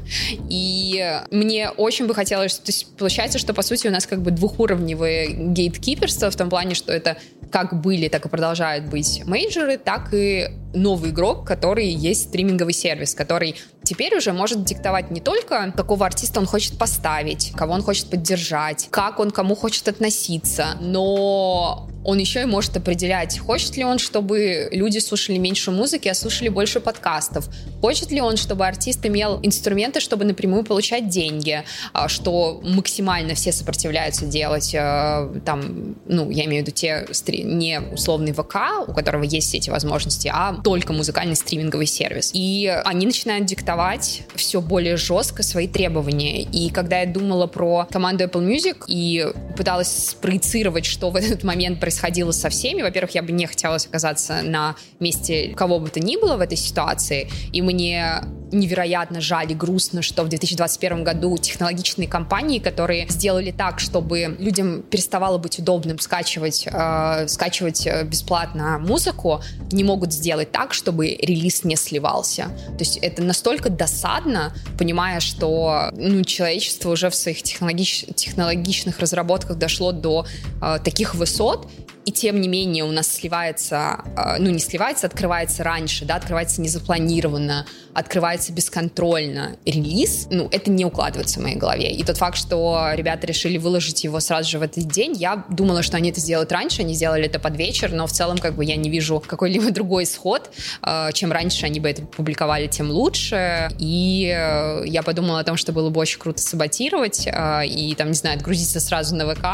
И 0.49 1.21
мне 1.31 1.71
очень 1.71 2.07
бы 2.07 2.15
хотелось, 2.15 2.55
то 2.55 2.69
есть 2.69 2.97
получается, 2.97 3.39
что 3.39 3.55
по 3.55 3.63
сути 3.63 3.89
у 3.89 3.91
нас 3.91 4.07
как 4.07 4.23
бы 4.23 4.31
двухуровневое 4.31 5.29
гейткиперство 5.29 6.31
в 6.31 6.37
том 6.37 6.49
плане, 6.49 6.75
что 6.75 6.93
это 6.93 7.19
как 7.51 7.81
были, 7.81 8.09
так 8.09 8.27
и 8.27 8.29
продолжают 8.29 8.87
быть 8.87 9.23
мейджоры, 9.25 9.79
так 9.79 10.13
и 10.13 10.49
новый 10.75 11.11
игрок, 11.11 11.47
который 11.47 11.89
есть 11.89 12.29
стриминговый 12.29 12.75
сервис, 12.75 13.15
который 13.15 13.57
теперь 13.83 14.17
уже 14.17 14.33
может 14.33 14.65
диктовать 14.65 15.11
не 15.11 15.21
только, 15.21 15.73
какого 15.75 16.07
артиста 16.07 16.41
он 16.41 16.47
хочет 16.47 16.79
поставить, 16.79 17.53
кого 17.57 17.73
он 17.75 17.83
хочет 17.83 18.11
поддержать, 18.11 18.89
как 18.91 19.19
он 19.19 19.31
кому 19.31 19.55
хочет 19.55 19.89
относиться, 19.89 20.77
но 20.81 21.89
он 22.05 22.19
еще 22.19 22.43
и 22.43 22.45
может 22.45 22.77
определять, 22.77 23.39
хочет 23.39 23.77
ли 23.77 23.85
он, 23.85 23.99
чтобы 23.99 24.69
люди 24.73 24.99
слушали 24.99 25.39
меньше 25.39 25.71
музыки, 25.71 26.09
а 26.09 26.15
слушали 26.15 26.49
больше 26.49 26.81
подкастов. 26.81 27.49
Хочет 27.81 28.11
ли 28.11 28.21
он, 28.21 28.37
чтобы 28.37 28.67
артист 28.67 29.05
имел 29.07 29.41
инструменты, 29.43 30.01
чтобы 30.01 30.25
напрямую 30.25 30.65
получать 30.65 31.09
деньги, 31.09 31.63
а, 31.93 32.09
что 32.09 32.61
максимально 32.65 33.35
все 33.35 33.53
сопротивляются 33.53 34.27
делать. 34.27 34.75
А, 34.75 35.33
там, 35.45 35.97
ну, 36.07 36.31
я 36.31 36.45
имею 36.45 36.65
в 36.65 36.67
виду 36.67 36.77
те, 36.77 37.07
не 37.45 37.81
условный 37.81 38.33
ВК, 38.33 38.57
у 38.87 38.93
которого 38.93 39.25
есть 39.25 39.55
эти 39.55 39.71
возможности, 39.71 40.31
а 40.33 40.55
только 40.63 40.93
музыкальный 40.93 41.37
стриминговый 41.37 41.87
сервис. 41.87 42.31
И 42.33 42.67
они 42.85 43.07
начинают 43.07 43.47
диктовать 43.47 44.23
все 44.35 44.61
более 44.61 44.97
жестко 44.97 45.43
свои 45.43 45.69
требования. 45.69 46.43
И 46.43 46.71
когда 46.71 47.01
я 47.01 47.07
думала 47.07 47.47
про 47.47 47.87
команду 47.91 48.25
Apple 48.25 48.47
Music 48.47 48.85
и 48.87 49.27
пыталась 49.57 50.11
спроецировать, 50.11 50.85
что 50.85 51.11
в 51.11 51.17
этот 51.17 51.45
момент 51.45 51.81
происходило 51.89 52.33
со 52.33 52.51
всеми, 52.51 52.83
во-первых, 52.83 53.15
я 53.15 53.23
бы 53.23 53.33
не 53.33 53.47
хотела 53.47 53.77
оказаться 53.77 54.43
на 54.43 54.77
месте 55.01 55.55
кого 55.57 55.79
бы 55.79 55.89
то 55.89 56.01
ни 56.01 56.19
было 56.19 56.37
в 56.37 56.41
этой 56.43 56.59
ситуации, 56.59 57.31
и 57.51 57.63
мне 57.63 58.23
невероятно 58.53 59.21
жаль 59.21 59.53
и 59.53 59.55
грустно, 59.55 60.03
что 60.03 60.25
в 60.25 60.29
2021 60.29 61.05
году 61.05 61.37
технологичные 61.39 62.09
компании, 62.09 62.59
которые 62.59 63.09
сделали 63.09 63.51
так, 63.51 63.81
чтобы 63.81 64.37
людям 64.39 64.83
переставало 64.83 65.39
быть 65.39 65.59
удобным 65.59 65.99
скачивать, 65.99 66.67
э, 66.67 67.29
скачивать 67.29 67.87
э, 67.87 68.05
бесплатно 68.05 68.79
музыку, 68.79 69.43
не 69.73 69.85
могут 69.85 70.13
сделать 70.13 70.53
так, 70.53 70.73
чтобы 70.73 71.09
релиз 71.09 71.65
не 71.65 71.77
сливался. 71.77 72.45
То 72.77 72.81
есть 72.81 72.97
это 72.99 73.23
настолько 73.23 73.71
досадно, 73.71 74.55
понимая, 74.79 75.21
что 75.21 75.91
ну, 75.97 76.25
человечество 76.25 76.91
уже 76.91 77.11
в 77.11 77.15
своих 77.15 77.43
технологич 77.43 78.07
технологичных 78.15 78.99
разработках 78.99 79.59
дошло 79.59 79.93
до 79.93 80.27
э, 80.61 80.79
таких 80.83 81.15
высот, 81.15 81.69
и 82.09 82.11
тем 82.11 82.41
не 82.41 82.49
менее 82.49 82.85
у 82.85 82.91
нас 82.91 83.07
сливается, 83.07 84.03
а, 84.17 84.39
ну 84.39 84.49
не 84.49 84.61
сливается, 84.61 85.07
открывается 85.07 85.63
раньше, 85.63 86.07
да, 86.07 86.15
открывается 86.15 86.63
незапланированно, 86.63 87.67
открывается 87.93 88.51
бесконтрольно 88.51 89.59
релиз, 89.67 90.27
ну 90.31 90.49
это 90.51 90.71
не 90.71 90.87
укладывается 90.87 91.39
в 91.39 91.43
моей 91.43 91.57
голове. 91.57 91.91
И 91.91 92.03
тот 92.05 92.17
факт, 92.17 92.39
что 92.39 92.93
ребята 92.95 93.27
решили 93.27 93.59
выложить 93.59 94.05
его 94.05 94.21
сразу 94.21 94.49
же 94.49 94.59
в 94.59 94.63
этот 94.63 94.85
день, 94.85 95.13
я 95.19 95.45
думала, 95.51 95.83
что 95.83 95.99
они 95.99 96.11
это 96.11 96.19
сделают 96.19 96.51
раньше, 96.51 96.81
они 96.81 96.95
сделали 96.95 97.27
это 97.27 97.39
под 97.39 97.59
вечер, 97.59 97.93
но 97.93 98.07
в 98.07 98.13
целом 98.13 98.39
как 98.39 98.55
бы 98.55 98.65
я 98.65 98.77
не 98.77 98.89
вижу 98.89 99.21
какой-либо 99.21 99.71
другой 99.71 100.05
исход. 100.05 100.51
А, 100.81 101.13
чем 101.13 101.31
раньше 101.31 101.67
они 101.67 101.79
бы 101.79 101.91
это 101.91 102.07
публиковали, 102.07 102.69
тем 102.69 102.91
лучше. 102.91 103.69
И 103.79 104.33
э, 104.35 104.85
я 104.87 105.03
подумала 105.03 105.41
о 105.41 105.45
том, 105.45 105.59
что 105.59 105.73
было 105.73 105.91
бы 105.91 106.01
очень 106.01 106.19
круто 106.19 106.41
саботировать 106.41 107.29
а, 107.31 107.61
и 107.67 107.95
там, 107.95 108.09
не 108.09 108.15
знаю, 108.15 108.39
отгрузиться 108.39 108.81
сразу 108.81 109.15
на 109.15 109.35
ВК, 109.35 109.47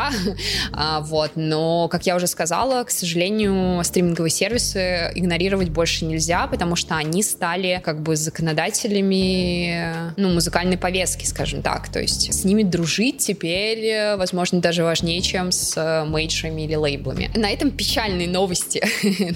вот. 1.00 1.32
Но, 1.34 1.88
как 1.88 2.06
я 2.06 2.14
уже 2.14 2.28
сказала, 2.28 2.43
сказала, 2.44 2.84
к 2.84 2.90
сожалению, 2.90 3.82
стриминговые 3.82 4.30
сервисы 4.30 5.10
игнорировать 5.14 5.70
больше 5.70 6.04
нельзя, 6.04 6.46
потому 6.46 6.76
что 6.76 6.94
они 6.94 7.22
стали 7.22 7.80
как 7.82 8.02
бы 8.02 8.16
законодателями 8.16 10.12
ну, 10.18 10.28
музыкальной 10.28 10.76
повестки, 10.76 11.24
скажем 11.24 11.62
так. 11.62 11.88
То 11.88 12.02
есть 12.02 12.34
с 12.34 12.44
ними 12.44 12.62
дружить 12.62 13.16
теперь, 13.16 14.14
возможно, 14.18 14.60
даже 14.60 14.84
важнее, 14.84 15.22
чем 15.22 15.52
с 15.52 16.04
мейджерами 16.06 16.62
или 16.62 16.74
лейблами. 16.74 17.30
На 17.34 17.50
этом 17.50 17.70
печальные 17.70 18.28
новости 18.28 18.82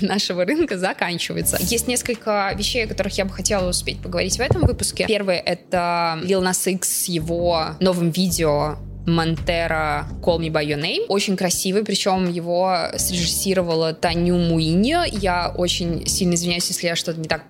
нашего 0.04 0.44
рынка 0.44 0.76
заканчиваются. 0.76 1.56
Есть 1.60 1.88
несколько 1.88 2.52
вещей, 2.58 2.84
о 2.84 2.88
которых 2.88 3.16
я 3.16 3.24
бы 3.24 3.30
хотела 3.30 3.70
успеть 3.70 4.02
поговорить 4.02 4.36
в 4.36 4.40
этом 4.40 4.66
выпуске. 4.66 5.06
Первое— 5.08 5.38
это 5.46 6.20
Lil 6.24 6.42
Nas 6.42 6.70
X 6.70 7.04
с 7.04 7.08
его 7.08 7.68
новым 7.80 8.10
видео 8.10 8.76
Монтера 9.08 10.06
Call 10.22 10.38
Me 10.38 10.50
By 10.50 10.64
Your 10.64 10.80
Name. 10.80 11.06
Очень 11.08 11.36
красивый, 11.36 11.84
причем 11.84 12.30
его 12.30 12.88
срежиссировала 12.96 13.92
Таню 13.92 14.36
Муиньо. 14.36 15.04
Я 15.04 15.52
очень 15.56 16.06
сильно 16.06 16.34
извиняюсь, 16.34 16.68
если 16.68 16.86
я 16.86 16.96
что-то 16.96 17.20
не 17.20 17.28
так 17.28 17.44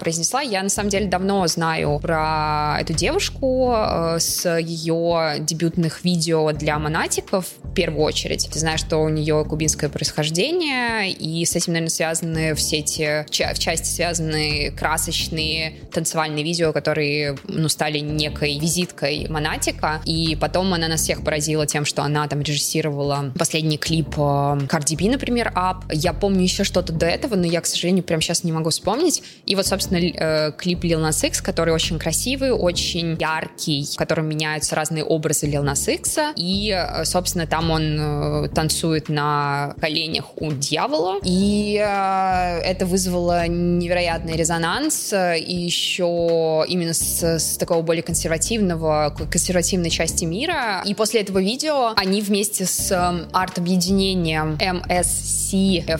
произнесла. 0.00 0.40
Я 0.40 0.62
на 0.62 0.68
самом 0.68 0.90
деле 0.90 1.06
давно 1.06 1.46
знаю 1.46 1.98
про 2.00 2.78
эту 2.80 2.92
девушку 2.92 3.72
э, 3.74 4.16
с 4.18 4.58
ее 4.58 5.36
дебютных 5.40 6.04
видео 6.04 6.52
для 6.52 6.78
монатиков 6.78 7.46
в 7.62 7.74
первую 7.74 8.04
очередь. 8.04 8.48
Ты 8.52 8.58
знаешь, 8.58 8.80
что 8.80 8.98
у 8.98 9.08
нее 9.08 9.44
кубинское 9.48 9.90
происхождение, 9.90 11.10
и 11.10 11.44
с 11.44 11.54
этим, 11.54 11.72
наверное, 11.72 11.90
связаны 11.90 12.54
все 12.54 12.78
эти, 12.78 13.24
в 13.28 13.30
части 13.58 13.88
связаны 13.88 14.72
красочные 14.76 15.74
танцевальные 15.92 16.44
видео, 16.44 16.72
которые, 16.72 17.36
ну, 17.44 17.68
стали 17.68 17.98
некой 17.98 18.58
визиткой 18.58 19.26
монатика, 19.28 20.00
и 20.04 20.36
потом 20.36 20.72
она 20.74 20.88
нас 20.88 21.02
всех 21.02 21.24
поразила 21.24 21.66
тем, 21.66 21.84
что 21.84 22.02
она 22.02 22.26
там 22.28 22.40
режиссировала 22.40 23.32
последний 23.38 23.78
клип 23.78 24.08
Cardi 24.16 24.96
B, 24.96 25.10
например, 25.10 25.52
Up. 25.54 25.84
Я 25.92 26.12
помню 26.12 26.42
еще 26.42 26.64
что-то 26.64 26.92
до 26.92 27.06
этого, 27.06 27.34
но 27.34 27.46
я, 27.46 27.60
к 27.60 27.66
сожалению, 27.66 28.04
прямо 28.04 28.22
сейчас 28.22 28.44
не 28.44 28.52
могу 28.52 28.70
вспомнить. 28.70 29.22
И 29.46 29.54
вот, 29.58 29.66
собственно, 29.66 29.98
э, 29.98 30.52
клип 30.52 30.84
Lil 30.84 31.00
Nas 31.06 31.26
X, 31.26 31.42
который 31.42 31.74
очень 31.74 31.98
красивый, 31.98 32.52
очень 32.52 33.16
яркий, 33.18 33.84
в 33.92 33.96
котором 33.96 34.28
меняются 34.28 34.76
разные 34.76 35.02
образы 35.04 35.46
Lil 35.46 35.64
Nas 35.64 35.92
X. 35.92 36.18
И, 36.36 36.70
э, 36.70 37.04
собственно, 37.04 37.46
там 37.46 37.70
он 37.70 37.98
э, 37.98 38.48
танцует 38.54 39.08
на 39.08 39.74
коленях 39.80 40.26
у 40.36 40.52
дьявола. 40.52 41.18
И 41.24 41.72
это 41.74 42.86
вызвало 42.86 43.48
невероятный 43.48 44.36
резонанс. 44.36 45.12
И 45.12 45.54
еще 45.54 46.64
именно 46.68 46.94
с, 46.94 47.22
с 47.22 47.56
такого 47.56 47.82
более 47.82 48.04
консервативного, 48.04 49.12
консервативной 49.30 49.90
части 49.90 50.24
мира. 50.24 50.82
И 50.84 50.94
после 50.94 51.22
этого 51.22 51.40
видео 51.40 51.92
они 51.96 52.22
вместе 52.22 52.64
с 52.64 52.92
арт-объединением 53.32 54.56
MSCFX 54.60 55.98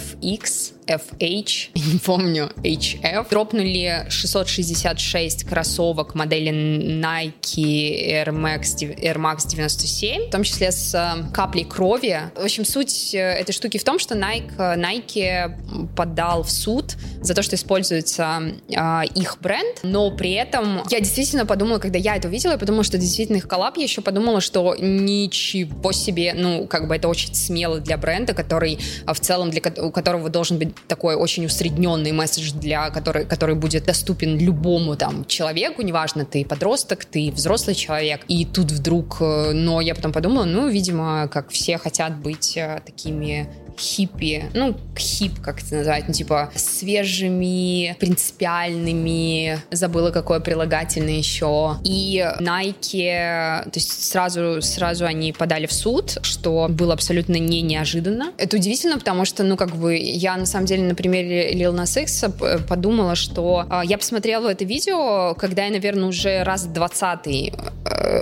FH, 0.89 1.71
не 1.75 1.99
помню, 1.99 2.51
HF, 2.57 3.29
дропнули 3.29 4.07
666 4.09 5.45
кроссовок 5.45 6.15
модели 6.15 6.51
Nike 6.51 8.11
Air 8.11 8.29
Max, 8.29 8.79
Air 8.81 9.17
Max 9.17 9.47
97, 9.47 10.29
в 10.29 10.31
том 10.31 10.43
числе 10.43 10.73
с 10.73 10.95
э, 10.95 11.31
каплей 11.33 11.65
крови. 11.65 12.21
В 12.35 12.45
общем, 12.45 12.65
суть 12.65 13.15
э, 13.15 13.19
этой 13.19 13.53
штуки 13.53 13.79
в 13.79 13.85
том, 13.85 13.99
что 13.99 14.15
Nike, 14.15 14.57
Nike 14.57 15.89
подал 15.95 16.43
в 16.43 16.51
суд 16.51 16.97
за 17.21 17.35
то, 17.35 17.43
что 17.43 17.57
используется 17.57 18.55
э, 18.69 19.03
их 19.15 19.39
бренд, 19.41 19.81
но 19.83 20.11
при 20.11 20.33
этом 20.33 20.83
я 20.91 21.01
действительно 21.01 21.45
подумала, 21.45 21.79
когда 21.79 21.99
я 21.99 22.17
это 22.17 22.29
увидела, 22.29 22.53
я 22.53 22.59
подумала, 22.59 22.85
что 22.85 22.97
действительно 22.97 23.37
их 23.37 23.47
коллаб, 23.47 23.77
я 23.77 23.83
еще 23.83 24.01
подумала, 24.01 24.41
что 24.41 24.75
ничего 24.79 25.93
себе, 25.93 26.33
ну, 26.35 26.67
как 26.67 26.89
бы 26.89 26.97
это 26.97 27.09
очень 27.09 27.35
смело 27.35 27.81
для 27.81 27.99
бренда, 27.99 28.33
который 28.33 28.79
в 29.07 29.21
целом, 29.21 29.51
для 29.51 29.61
у 29.83 29.91
которого 29.91 30.31
должен 30.31 30.59
быть 30.59 30.78
такой 30.87 31.15
очень 31.15 31.47
усредненный 31.47 32.13
месседж, 32.13 32.53
для 32.53 32.91
который, 32.91 33.25
который 33.25 33.55
будет 33.55 33.85
доступен 33.85 34.39
любому 34.39 34.97
там 34.97 35.25
человеку, 35.27 35.83
неважно, 35.83 36.25
ты 36.25 36.45
подросток, 36.45 37.05
ты 37.05 37.31
взрослый 37.31 37.75
человек, 37.75 38.21
и 38.29 38.45
тут 38.45 38.71
вдруг, 38.71 39.19
э, 39.21 39.53
но 39.53 39.81
я 39.81 39.95
потом 39.95 40.13
подумала, 40.13 40.45
ну, 40.45 40.69
видимо, 40.69 41.29
как 41.29 41.51
все 41.51 41.79
хотят 41.79 42.17
быть 42.17 42.57
э, 42.57 42.81
такими 42.85 43.49
хиппи, 43.79 44.45
ну, 44.55 44.77
хип, 44.97 45.41
как 45.41 45.63
это 45.63 45.77
называют, 45.77 46.09
ну, 46.09 46.15
типа, 46.15 46.51
свежими, 46.55 47.97
принципиальными, 47.99 49.61
забыла, 49.71 50.11
какое 50.11 50.41
прилагательное 50.41 51.19
еще. 51.19 51.77
И 51.85 52.25
Nike, 52.41 53.65
то 53.65 53.73
есть 53.75 54.05
сразу, 54.05 54.61
сразу 54.63 55.07
они 55.07 55.33
подали 55.33 55.67
в 55.67 55.73
суд, 55.73 56.19
что 56.23 56.67
было 56.69 56.95
абсолютно 56.95 57.37
не 57.37 57.63
неожиданно. 57.63 58.33
Это 58.39 58.57
удивительно, 58.57 58.99
потому 58.99 59.25
что, 59.25 59.45
ну, 59.45 59.57
как 59.57 59.77
бы, 59.77 59.97
я 59.97 60.37
на 60.37 60.47
самом 60.47 60.67
деле 60.67 60.85
на 60.85 60.95
примере 60.95 61.53
Lil 61.55 61.75
Nas 61.75 62.03
X 62.03 62.25
подумала, 62.69 63.15
что 63.15 63.67
э, 63.71 63.83
я 63.85 63.99
посмотрела 63.99 64.49
это 64.49 64.65
видео, 64.65 65.35
когда 65.35 65.65
я, 65.65 65.71
наверное, 65.71 66.09
уже 66.09 66.43
раз 66.43 66.67
20 66.67 67.53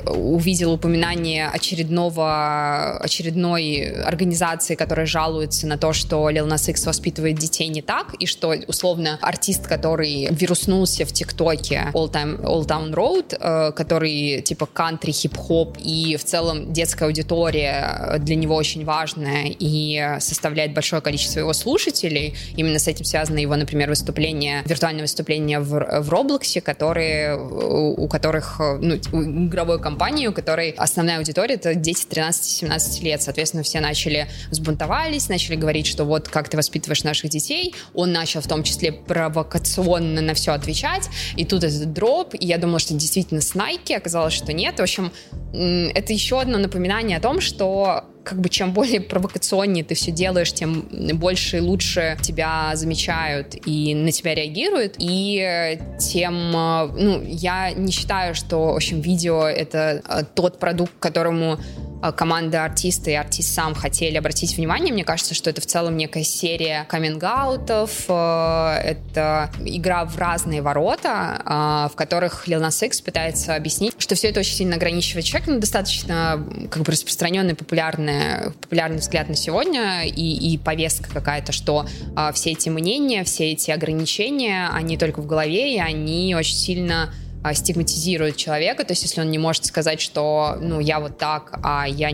увидел 0.06 0.72
упоминание 0.72 1.48
очередного, 1.48 2.98
очередной 2.98 4.02
организации, 4.02 4.74
которая 4.74 5.06
жалуется 5.06 5.66
на 5.66 5.78
то, 5.78 5.92
что 5.92 6.28
Lil 6.30 6.48
Nas 6.48 6.70
X 6.70 6.86
воспитывает 6.86 7.38
детей 7.38 7.68
не 7.68 7.82
так, 7.82 8.14
и 8.14 8.26
что, 8.26 8.54
условно, 8.66 9.18
артист, 9.22 9.66
который 9.66 10.28
вируснулся 10.30 11.04
в 11.04 11.12
ТикТоке 11.12 11.90
All, 11.92 12.10
Time, 12.10 12.40
All 12.42 12.66
Town 12.66 12.92
Road, 12.92 13.36
э, 13.38 13.72
который, 13.72 14.42
типа, 14.42 14.66
кантри, 14.66 15.12
хип-хоп, 15.12 15.76
и 15.82 16.16
в 16.16 16.24
целом 16.24 16.72
детская 16.72 17.06
аудитория 17.06 18.16
для 18.18 18.36
него 18.36 18.54
очень 18.54 18.84
важная 18.84 19.46
и 19.58 20.16
составляет 20.20 20.74
большое 20.74 21.02
количество 21.02 21.40
его 21.40 21.52
слушателей. 21.52 22.34
Именно 22.56 22.78
с 22.78 22.88
этим 22.88 23.04
связано 23.04 23.38
его, 23.38 23.56
например, 23.56 23.88
выступление, 23.88 24.62
виртуальное 24.66 25.02
выступление 25.02 25.60
в, 25.60 26.00
в 26.00 26.08
Роблоксе, 26.10 26.60
которые, 26.60 27.36
у 27.36 28.08
которых, 28.08 28.56
ну, 28.58 28.96
игровой 28.96 29.75
компании, 29.78 30.26
у 30.26 30.33
которой 30.33 30.71
основная 30.71 31.18
аудитория 31.18 31.54
это 31.54 31.75
дети 31.75 32.06
13-17 32.06 33.02
лет. 33.02 33.23
Соответственно, 33.23 33.62
все 33.62 33.80
начали 33.80 34.28
взбунтовались, 34.50 35.28
начали 35.28 35.56
говорить, 35.56 35.87
что 35.87 36.04
вот 36.04 36.28
как 36.28 36.49
ты 36.49 36.56
воспитываешь 36.56 37.04
наших 37.04 37.30
детей. 37.30 37.75
Он 37.95 38.12
начал 38.12 38.40
в 38.40 38.47
том 38.47 38.62
числе 38.62 38.92
провокационно 38.92 40.21
на 40.21 40.35
все 40.35 40.52
отвечать. 40.52 41.09
И 41.37 41.45
тут 41.45 41.64
этот 41.64 41.92
дроп, 41.92 42.35
и 42.35 42.47
я 42.47 42.59
думала, 42.59 42.78
что 42.78 42.95
действительно 42.95 43.40
с 43.40 43.54
Nike, 43.54 43.95
оказалось, 43.95 44.35
что 44.35 44.52
нет. 44.52 44.78
В 44.78 44.83
общем, 44.83 45.12
это 45.52 46.12
еще 46.12 46.40
одно 46.40 46.59
напоминание 46.59 47.18
о 47.18 47.21
том, 47.21 47.40
что 47.40 48.04
как 48.26 48.40
бы 48.40 48.49
чем 48.49 48.73
более 48.73 49.00
провокационнее 49.00 49.85
ты 49.85 49.95
все 49.95 50.11
делаешь, 50.11 50.52
тем 50.52 50.83
больше 51.14 51.59
и 51.59 51.61
лучше 51.61 52.18
тебя 52.21 52.73
замечают 52.75 53.54
и 53.64 53.95
на 53.95 54.11
тебя 54.11 54.35
реагируют, 54.35 54.97
и 54.99 55.78
тем, 56.00 56.35
э, 56.35 56.88
ну, 56.99 57.23
я 57.23 57.71
не 57.71 57.92
считаю, 57.92 58.35
что, 58.35 58.73
в 58.73 58.76
общем, 58.76 59.00
видео— 59.00 59.45
это 59.47 60.02
э, 60.09 60.25
тот 60.35 60.59
продукт, 60.59 60.92
которому 60.99 61.56
Э, 61.56 61.85
команда 62.16 62.64
артиста 62.64 63.10
и 63.10 63.14
артист 63.14 63.54
сам 63.54 63.74
хотели 63.74 64.16
обратить 64.16 64.56
внимание. 64.56 64.92
Мне 64.92 65.04
кажется, 65.04 65.34
что 65.34 65.50
это 65.50 65.60
в 65.60 65.66
целом 65.66 65.96
некая 65.96 66.24
серия 66.24 66.86
каминг-аутов. 66.88 68.04
Э, 68.08 68.78
это 68.82 69.50
игра 69.64 70.04
в 70.04 70.16
разные 70.18 70.62
ворота, 70.62 71.42
э, 71.44 71.92
в 71.92 71.96
которых 71.96 72.48
Lil 72.48 72.60
Nas 72.60 72.84
X 72.84 73.00
пытается 73.00 73.54
объяснить, 73.54 73.94
что 73.98 74.14
все 74.14 74.28
это 74.28 74.40
очень 74.40 74.54
сильно 74.54 74.76
ограничивает 74.76 75.24
человека. 75.24 75.52
Ну, 75.52 75.60
достаточно 75.60 76.44
как 76.70 76.82
бы 76.82 76.92
распространенный, 76.92 77.54
популярный, 77.54 78.52
популярный 78.60 78.98
взгляд 78.98 79.28
на 79.28 79.36
сегодня 79.36 80.04
и, 80.06 80.54
и 80.54 80.58
повестка 80.58 81.10
какая-то, 81.12 81.52
что 81.52 81.86
все 82.34 82.52
эти 82.52 82.68
мнения, 82.68 83.24
все 83.24 83.52
эти 83.52 83.70
ограничения, 83.70 84.68
они 84.72 84.96
только 84.96 85.20
в 85.20 85.26
голове, 85.26 85.74
и 85.74 85.78
они 85.78 86.34
очень 86.34 86.56
сильно 86.56 87.12
а, 87.12 87.25
стигматизирует 87.54 88.36
человека, 88.36 88.84
то 88.84 88.92
есть 88.92 89.02
если 89.02 89.20
он 89.20 89.30
не 89.30 89.38
может 89.38 89.64
сказать, 89.64 90.00
что, 90.00 90.56
ну, 90.60 90.80
я 90.80 91.00
вот 91.00 91.18
так, 91.18 91.58
а 91.62 91.86
я, 91.86 92.10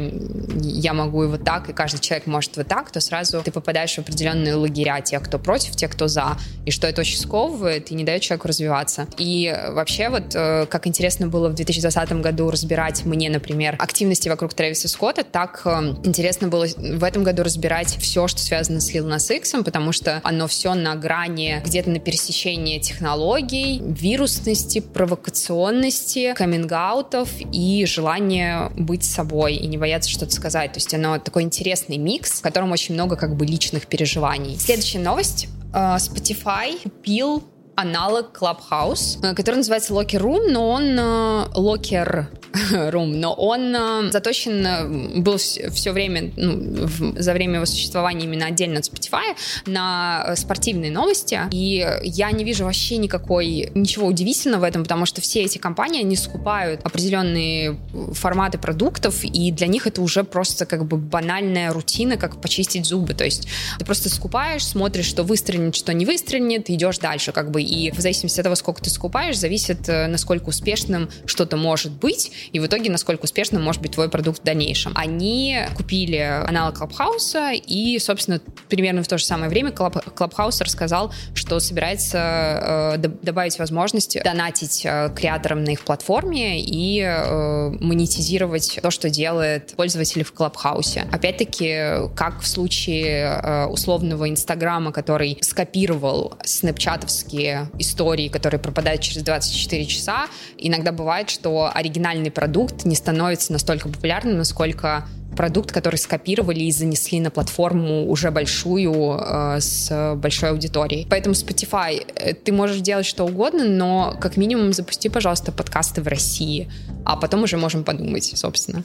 я 0.61 0.93
могу 0.93 1.25
и 1.25 1.27
вот 1.27 1.45
так, 1.45 1.69
и 1.69 1.73
каждый 1.73 2.01
человек 2.01 2.27
может 2.27 2.57
вот 2.57 2.69
так, 2.69 2.91
то 2.91 3.01
сразу 3.01 3.43
ты 3.43 3.51
попадаешь 3.51 3.95
в 3.95 3.99
определенные 3.99 4.55
лагеря. 4.55 5.01
Тех, 5.01 5.23
кто 5.23 5.39
против, 5.39 5.77
тех, 5.77 5.91
кто 5.91 6.09
за, 6.09 6.37
и 6.65 6.71
что 6.71 6.87
это 6.87 7.01
очень 7.01 7.19
сковывает 7.19 7.91
и 7.91 7.95
не 7.95 8.05
дает 8.05 8.23
человеку 8.23 8.49
развиваться. 8.49 9.07
И 9.19 9.55
вообще 9.71 10.09
вот, 10.09 10.35
э, 10.35 10.67
как 10.67 10.87
интересно 10.87 11.27
было 11.27 11.49
в 11.49 11.55
2020 11.55 12.13
году 12.21 12.51
разбирать 12.51 13.05
мне, 13.05 13.31
например, 13.31 13.77
активности 13.79 14.29
вокруг 14.29 14.55
Трэвиса 14.55 14.89
Скотта, 14.89 15.25
так 15.25 15.63
э, 15.65 15.71
интересно 16.05 16.49
было 16.49 16.67
в 16.77 17.05
этом 17.05 17.23
году 17.25 17.43
разбирать 17.43 17.97
все, 17.99 18.29
что 18.29 18.41
связано 18.41 18.81
с 18.81 18.93
Nas 18.93 19.37
X, 19.37 19.55
потому 19.65 19.93
что 19.93 20.21
оно 20.25 20.47
все 20.47 20.75
на 20.75 20.95
грани, 20.95 21.61
где-то 21.65 21.91
на 21.91 21.99
пересечении 21.99 22.79
технологий, 22.79 23.81
вирусности, 23.83 24.81
провокации, 24.81 25.22
провокационности, 25.23 26.35
каминг-аутов 26.35 27.31
и 27.53 27.85
желание 27.87 28.71
быть 28.77 29.05
собой 29.05 29.55
и 29.55 29.67
не 29.67 29.79
бояться 29.79 30.11
что-то 30.11 30.33
сказать. 30.33 30.73
То 30.73 30.79
есть 30.79 30.93
оно 30.95 31.19
такой 31.19 31.45
интересный 31.45 31.97
микс, 31.97 32.41
в 32.41 32.43
котором 32.43 32.73
очень 32.73 32.95
много 32.95 33.17
как 33.17 33.37
бы 33.37 33.47
личных 33.47 33.87
переживаний. 33.87 34.59
Следующая 34.59 34.99
новость. 34.99 35.49
Э, 35.73 35.97
Spotify 35.97 36.81
купил 36.83 37.45
аналог 37.75 38.37
Clubhouse, 38.39 39.19
э, 39.23 39.35
который 39.35 39.57
называется 39.57 39.93
Locker 39.95 40.21
Room, 40.21 40.51
но 40.51 40.69
он 40.71 40.99
э, 40.99 41.47
Locker 41.55 42.27
Room, 42.73 43.17
но 43.17 43.33
он 43.33 43.75
э, 43.75 44.11
заточен 44.13 45.23
был 45.23 45.39
все 45.39 45.93
время, 45.93 46.33
ну, 46.37 46.89
за 47.17 47.33
время 47.33 47.57
его 47.57 47.67
существования 47.67 48.25
именно 48.25 48.47
отдельно 48.47 48.79
от 48.79 48.85
Spotify 48.85 49.37
на 49.67 50.35
спортивные 50.37 50.91
новости, 50.91 51.41
и 51.51 51.87
я 52.03 52.31
не 52.31 52.45
вижу 52.45 52.65
вообще 52.65 52.99
никакой, 52.99 53.71
ничего 53.75 54.07
удивительного 54.07 54.63
в 54.63 54.65
этом, 54.65 54.83
потому 54.83 55.07
что 55.07 55.21
все 55.21 55.43
эти 55.43 55.59
компании, 55.59 56.01
они 56.01 56.17
скупают 56.17 56.83
определенные 56.85 57.79
форматы 58.13 58.59
продуктов, 58.59 59.25
и 59.25 59.51
для 59.51 59.67
них 59.67 59.87
это 59.87 60.03
уже 60.03 60.25
просто 60.25 60.67
как 60.67 60.87
бы 60.87 60.99
банальная 60.99 61.73
рутина, 61.73 62.17
как 62.17 62.41
почистить 62.41 62.87
зубы, 62.87 63.15
то 63.15 63.25
есть 63.25 63.49
ты 63.79 63.85
просто 63.85 64.09
скупаешь, 64.09 64.65
смотришь, 64.65 65.07
что 65.07 65.23
выстрелит, 65.23 65.75
что 65.75 65.93
не 65.95 66.05
выстрелит, 66.05 66.69
идешь 66.71 66.99
дальше, 66.99 67.33
как 67.33 67.51
бы 67.51 67.62
и 67.63 67.91
в 67.91 68.01
зависимости 68.01 68.41
от 68.41 68.45
того, 68.45 68.57
сколько 68.57 68.83
ты 68.83 68.91
скупаешь, 68.91 69.39
зависит, 69.39 69.89
э, 69.89 70.07
насколько 70.07 70.49
успешным 70.49 71.09
что-то 71.27 71.57
может 71.57 71.93
быть, 71.93 72.33
и 72.53 72.61
в 72.61 72.67
итоге, 72.67 72.91
насколько 72.91 73.25
успешным 73.25 73.63
может 73.63 73.81
быть 73.83 73.93
твой 73.93 74.09
продукт 74.09 74.41
в 74.41 74.45
дальнейшем. 74.45 74.93
Они 74.95 75.59
купили 75.77 76.17
аналог 76.17 76.79
Clubhouse 76.79 77.39
а, 77.39 77.53
и, 77.53 77.99
собственно, 77.99 78.41
примерно 78.69 79.03
в 79.03 79.09
то 79.09 79.19
же 79.19 79.25
самое 79.25 79.51
время 79.51 79.73
Clubhouse 79.73 80.61
рассказал, 80.61 81.13
что 81.35 81.61
собирается 81.61 82.97
э, 82.97 82.99
добавить 82.99 83.59
возможность 83.59 84.19
донатить 84.23 84.83
э, 84.85 85.11
creator 85.15 85.53
ам 85.53 85.65
на 85.65 85.71
их 85.71 85.85
платформе 85.85 86.61
и 86.61 87.01
э, 87.01 87.71
монетизировать 87.81 88.79
то, 88.83 88.91
что 88.91 89.11
делает 89.11 89.75
пользователи 89.77 90.23
в 90.23 90.33
Clubhouse 90.33 90.93
е. 90.93 91.07
Опять-таки, 91.13 92.09
как 92.15 92.41
в 92.41 92.47
случае 92.47 93.41
э, 93.43 93.67
условного 93.67 94.29
Инстаграма, 94.29 94.93
который 94.93 95.39
скопировал 95.41 96.35
снэпчатовские 96.45 97.52
истории, 97.79 98.29
которые 98.29 98.61
пропадают 98.61 99.01
через 99.01 99.23
24 99.23 99.87
часа. 99.87 100.27
Иногда 100.59 100.93
бывает, 100.93 101.31
что 101.31 101.71
оригинальный 101.73 102.31
продукт 102.31 102.85
не 102.85 102.95
становится 102.95 103.53
настолько 103.53 103.89
популярным, 103.89 104.39
насколько 104.39 105.07
продукт, 105.37 105.73
который 105.73 105.97
скопировали 105.97 106.61
и 106.61 106.73
занесли 106.73 107.21
на 107.21 107.31
платформу 107.31 108.09
уже 108.09 108.31
большую, 108.31 109.19
э, 109.19 109.61
с 109.61 110.15
большой 110.17 110.51
аудиторией. 110.51 111.07
Поэтому 111.09 111.35
Spotify, 111.35 112.07
э, 112.15 112.35
ты 112.35 112.53
можешь 112.53 112.81
делать 112.81 113.07
что 113.07 113.25
угодно, 113.25 113.65
но 113.65 114.17
как 114.21 114.37
минимум 114.37 114.73
запусти, 114.73 115.09
пожалуйста, 115.09 115.53
подкасты 115.53 116.03
в 116.03 116.09
России, 116.09 116.71
а 117.05 117.17
потом 117.17 117.45
уже 117.45 117.57
можем 117.57 117.85
подумать, 117.85 118.33
собственно. 118.35 118.85